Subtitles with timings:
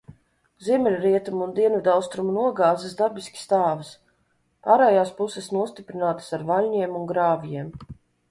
[0.67, 3.91] Ziemeļrietumu un dienvidaustrumu nogāzes dabiski stāvas,
[4.69, 7.71] pārējās puses nostiprinātas ar vaļņiem un grāvjiem.